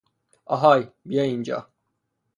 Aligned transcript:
آهای، 0.45 0.87
بیا 1.05 1.23
اینجا! 1.23 1.67